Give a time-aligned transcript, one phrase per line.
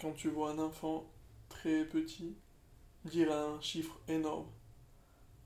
[0.00, 1.04] quand tu vois un enfant
[1.48, 2.34] très petit
[3.04, 4.46] dire un chiffre énorme,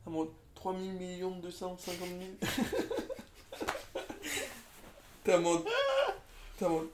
[0.07, 2.53] à mode 3 000 millions 250 000.
[5.25, 5.65] T'es en mode.
[6.59, 6.89] T'es en mode.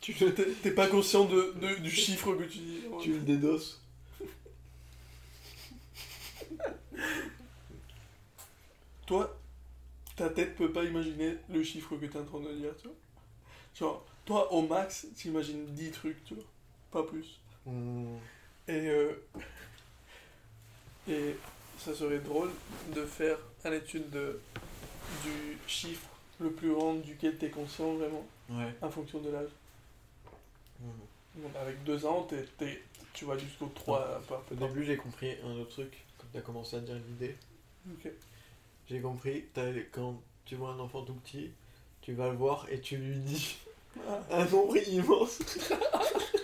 [0.00, 2.82] Tu t'es t'es pas conscient de, de- du chiffre que tu dis.
[3.00, 3.80] Tu le dédosses.
[9.06, 9.36] Toi,
[10.16, 12.96] ta tête peut pas imaginer le chiffre que t'es en train de dire, tu vois.
[13.74, 16.44] Genre, toi, au max, t'imagines 10 trucs, tu vois.
[16.94, 17.40] Pas plus.
[17.66, 18.18] Hmm.
[18.68, 19.12] Et, euh,
[21.08, 21.34] et
[21.76, 22.50] ça serait drôle
[22.94, 24.40] de faire une étude de,
[25.24, 26.06] du chiffre
[26.38, 28.72] le plus grand duquel tu es conscient vraiment, Ouais.
[28.80, 29.48] en fonction de l'âge.
[30.80, 31.40] Hmm.
[31.60, 32.28] Avec deux ans,
[33.12, 36.76] tu vas jusqu'au 3 par Au début, j'ai compris un autre truc, quand t'as commencé
[36.76, 37.34] à dire l'idée.
[37.92, 38.08] Ok.
[38.88, 39.46] J'ai compris,
[39.90, 41.50] quand tu vois un enfant tout petit,
[42.02, 43.56] tu vas le voir et tu lui dis
[44.08, 45.40] Ah, un nombre immense.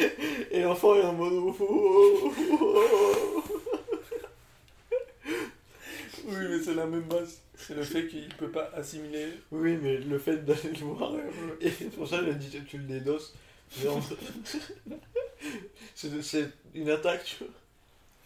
[0.50, 1.32] et l'enfant est en mode.
[1.34, 3.44] oh, oh, oh.
[6.30, 7.40] Oui, mais c'est la même base.
[7.56, 9.28] C'est le fait qu'il peut pas assimiler.
[9.50, 11.12] Oui, mais le fait d'aller le voir.
[11.12, 11.22] Ouais.
[11.60, 13.34] Et pour ça, je dit tu le dédosses.
[15.94, 17.52] C'est une attaque, tu vois.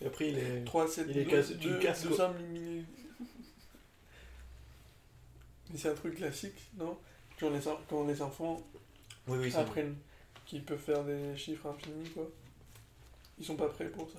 [0.03, 0.64] Et après, il est.
[0.64, 2.11] 3, 7, Il est 2, cassé- tu le casses, quoi.
[2.11, 2.64] 200 000
[5.70, 6.98] Mais c'est un truc classique, non?
[7.41, 8.62] Quand les, quand les enfants
[9.27, 9.61] Oui, oui, ça.
[9.61, 9.97] apprennent
[10.47, 12.29] qu'ils peuvent faire des chiffres infinis, quoi.
[13.39, 14.19] Ils sont pas prêts pour ça.